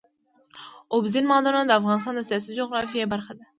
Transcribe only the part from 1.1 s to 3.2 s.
معدنونه د افغانستان د سیاسي جغرافیه